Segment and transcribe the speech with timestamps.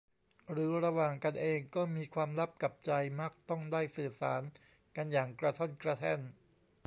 [0.51, 4.41] หรือระหว่างกันเองก็มีความลับกับใจ มักต้องได้สื่อสาร
[4.95, 6.19] กันอย่างกระท่อนกระแท่น